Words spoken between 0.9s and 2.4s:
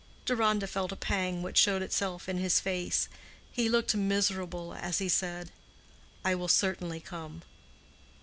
a pang, which showed itself in